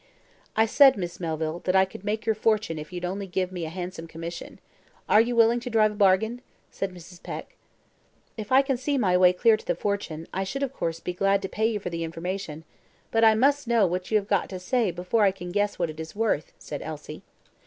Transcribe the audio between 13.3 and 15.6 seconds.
must know what you have got to say before I can